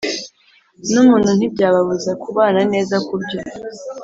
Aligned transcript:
numuntu 0.91 1.29
ntibyababuza 1.37 2.11
kubana 2.23 2.61
neza 2.73 2.95
kubyo 3.07 3.39